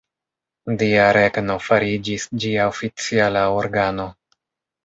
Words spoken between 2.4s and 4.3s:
ĝia oficiala organo.